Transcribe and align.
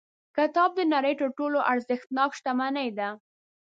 کتاب 0.37 0.69
د 0.75 0.81
نړۍ 0.93 1.13
تر 1.21 1.29
ټولو 1.37 1.57
ارزښتناک 1.71 2.31
شتمنۍ 2.37 2.89
ده. 2.99 3.09